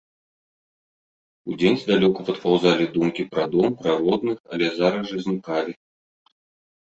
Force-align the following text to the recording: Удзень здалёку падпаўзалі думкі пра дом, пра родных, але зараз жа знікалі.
Удзень 1.55 1.75
здалёку 1.81 2.19
падпаўзалі 2.29 2.87
думкі 2.95 3.23
пра 3.35 3.45
дом, 3.55 3.69
пра 3.81 3.91
родных, 4.03 4.37
але 4.57 4.67
зараз 4.79 5.03
жа 5.11 5.19
знікалі. 5.27 5.73